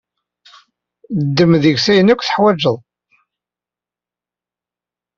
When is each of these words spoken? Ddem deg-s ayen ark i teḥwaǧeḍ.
Ddem 1.25 1.51
deg-s 1.63 1.85
ayen 1.91 2.11
ark 2.11 2.21
i 2.23 2.25
teḥwaǧeḍ. 2.27 2.77